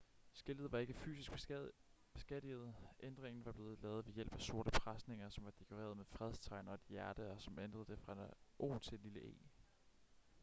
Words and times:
skiltet 0.33 0.71
var 0.71 0.79
ikke 0.79 0.93
fysisk 0.93 1.31
beskadiget 2.15 2.73
ændringen 3.03 3.45
var 3.45 3.51
blevet 3.51 3.79
lavet 3.79 4.05
ved 4.05 4.13
hjælp 4.13 4.33
af 4.33 4.41
sorte 4.41 4.71
presenninger 4.71 5.29
som 5.29 5.45
var 5.45 5.51
dekoreret 5.51 5.97
med 5.97 6.05
fredstegn 6.05 6.67
og 6.67 6.73
et 6.73 6.81
hjerte 6.89 7.31
og 7.31 7.41
som 7.41 7.59
ændrede 7.59 7.93
et 7.93 8.31
o 8.59 8.77
til 8.79 8.95
et 8.95 9.01
lille 9.01 9.29
e 9.29 9.33